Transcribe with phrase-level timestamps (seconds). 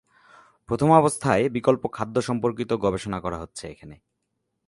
[0.69, 3.95] প্রথমাবস্থায় বিকল্প খাদ্য সম্পর্কিত গবেষণা করা হচ্ছে এখানে।